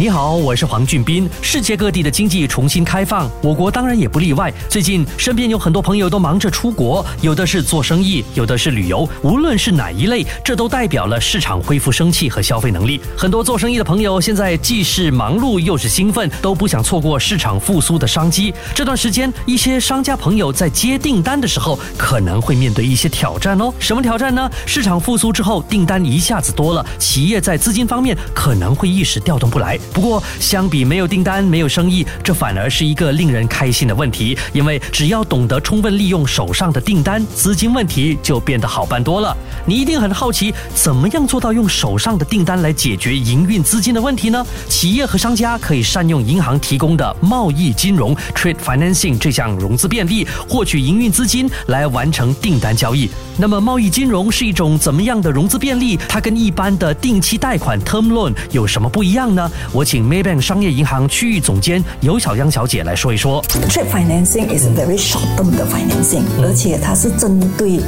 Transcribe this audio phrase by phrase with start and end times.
[0.00, 1.28] 你好，我是黄俊斌。
[1.42, 4.50] 世界各地的经济重新开放，我国当然也不例外。
[4.66, 9.06] 最近身边有很多朋友都忙着出国，有的是做生意，有的是旅游。
[9.20, 12.98] 无论是哪一类，这都代表了市场恢复生气和消费能力。
[13.14, 18.54] 很多做生意的朋友现在既是忙碌又是兴奋，都不想错过市场复苏的商机。
[18.74, 23.70] 这段时间，一些商家朋友在接订单的时候，可能会面对一些挑战哦。
[23.78, 24.50] 什么挑战呢？
[24.64, 29.78] 市场复苏之后，订单一下子多了，企业在资金方面可能会一时调动不来。
[29.92, 34.36] 不过，相比没有订单、没有生意，这反而是一个令人开心的问题。
[34.52, 39.36] 因为只要懂得充分利用手上的订单，资金问题就变得好办多了。
[39.66, 44.46] 你一定很好奇，怎么样做到用手上的订单来解决营运资金的问题呢？
[44.68, 53.10] 企业和商家可以善用银行提供的贸易金融 （Trade Financing） 这项融资便利，获取营运资金来完成订单交易。
[53.36, 55.98] 那么，贸易金融是一种怎么样的融资便利？
[56.08, 59.50] 它跟一般的定期贷款 （Term Loan） 有什么不一样呢？
[59.84, 63.42] 请 Maybank 商业银行区域总监尤小央小姐来说一说。
[63.68, 67.80] Trip financing is very short term 的 financing，而且它是针对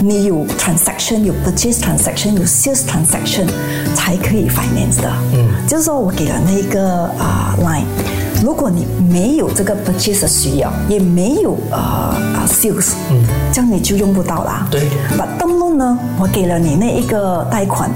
[0.00, 3.46] 你有 transaction、有 purchase transaction、有 sales transaction
[3.94, 5.12] 才可以 finance 的。
[5.34, 7.84] 嗯，就是说我给了那个啊 line，
[8.42, 14.66] 如果你没有这个 purchase 的需要，也没有呃啊 sales，嗯，这样你就用不到啦。
[14.70, 14.88] 对。
[15.16, 17.90] 把 term loan 呢，我给了你那一个贷款，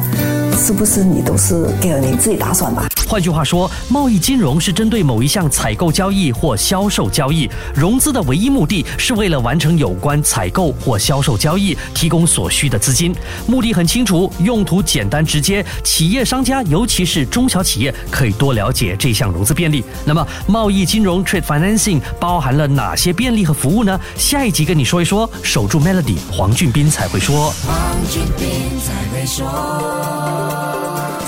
[0.56, 2.88] 是不是你都是给了你自己打算吧？
[3.12, 13.14] 换句话说，贸易金融是针对某一项采购交易或销售交易，融资的唯一目的是为了完成有关采购或销售交易，提供所需的资金。
[13.46, 19.84] 目的很清楚，用途简单直接，企业商家尤其是中小企业可以多了解这项融资便利。
[20.06, 24.00] 那么，贸易金融 （Trade Financing） 包含了哪些便利和服务呢？
[24.16, 25.28] 下一集跟你说一说。
[25.42, 27.50] 守住 Melody，黄俊斌才会说。
[27.66, 27.76] 黄
[28.10, 28.48] 俊斌
[28.80, 30.51] 才会说。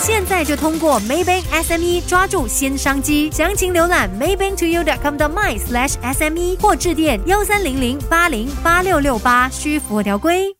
[0.06, 10.54] 现在就通过 Maybank SME 抓住新商机，详情浏览 maybanktoyou.com 的 my slash SME 或致电幺三零零八零八六六八，需符合条规。